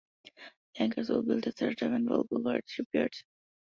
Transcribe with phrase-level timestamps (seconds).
[0.23, 0.31] The
[0.73, 3.23] tankers were built at Saratov and Volgograd shipyards.